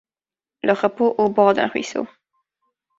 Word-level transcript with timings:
Le 0.63 0.73
Repos 0.73 1.13
au 1.19 1.29
bord 1.29 1.53
d'un 1.53 1.67
ruisseau. 1.67 2.07